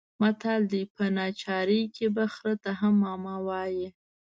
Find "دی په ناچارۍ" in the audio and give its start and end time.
0.71-1.81